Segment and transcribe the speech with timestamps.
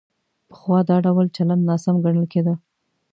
[0.49, 2.53] پخوا دا ډول چلند ناسم ګڼل کېده.